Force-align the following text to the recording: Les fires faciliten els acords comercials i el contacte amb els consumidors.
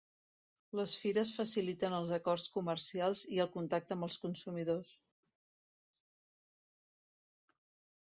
Les 0.77 0.95
fires 1.01 1.31
faciliten 1.35 1.97
els 1.97 2.13
acords 2.17 2.47
comercials 2.57 3.23
i 3.37 3.43
el 3.45 3.53
contacte 3.59 3.99
amb 3.99 4.09
els 4.09 4.19
consumidors. 4.27 4.97